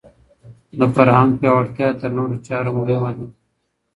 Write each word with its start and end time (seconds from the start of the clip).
د 0.79 0.81
فرهنګ 0.95 1.31
پياوړتيا 1.39 1.87
تر 1.99 2.09
نورو 2.17 2.35
چارو 2.47 2.71
مهمه 2.79 3.11
ده. 3.17 3.25